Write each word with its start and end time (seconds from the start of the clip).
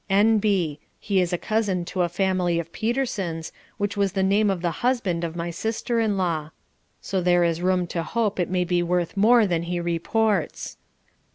N. 0.09 0.39
B. 0.39 0.79
He 0.99 1.21
is 1.21 1.31
a 1.31 1.37
cousin 1.37 1.85
to 1.85 2.01
a 2.01 2.09
family 2.09 2.57
of 2.57 2.71
Petersons, 2.71 3.51
which 3.77 3.95
was 3.95 4.13
the 4.13 4.23
name 4.23 4.49
of 4.49 4.63
the 4.63 4.71
husband 4.81 5.23
of 5.23 5.35
my 5.35 5.51
sister 5.51 5.99
in 5.99 6.17
law; 6.17 6.49
so 7.03 7.21
there 7.21 7.43
is 7.43 7.61
room 7.61 7.85
to 7.93 8.01
hope 8.01 8.39
it 8.39 8.49
may 8.49 8.63
be 8.63 8.81
worth 8.81 9.15
more 9.15 9.45
than 9.45 9.61
he 9.61 9.79
reports. 9.79 10.77